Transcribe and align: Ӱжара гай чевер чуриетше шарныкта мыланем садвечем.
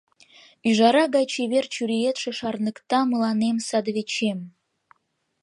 Ӱжара 0.69 1.03
гай 1.15 1.25
чевер 1.31 1.65
чуриетше 1.73 2.31
шарныкта 2.39 2.99
мыланем 3.11 3.57
садвечем. 3.67 4.39